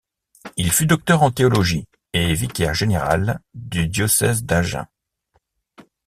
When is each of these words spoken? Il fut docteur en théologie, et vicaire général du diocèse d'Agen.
Il 0.57 0.71
fut 0.71 0.87
docteur 0.87 1.21
en 1.21 1.29
théologie, 1.29 1.87
et 2.13 2.33
vicaire 2.33 2.73
général 2.73 3.39
du 3.53 3.87
diocèse 3.87 4.43
d'Agen. 4.43 4.87